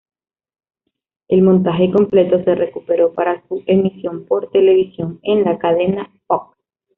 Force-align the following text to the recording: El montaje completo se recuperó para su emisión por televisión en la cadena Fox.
El 1.27 1.43
montaje 1.43 1.91
completo 1.91 2.43
se 2.43 2.55
recuperó 2.55 3.13
para 3.13 3.47
su 3.47 3.61
emisión 3.67 4.25
por 4.25 4.49
televisión 4.49 5.19
en 5.21 5.43
la 5.43 5.59
cadena 5.59 6.11
Fox. 6.25 6.57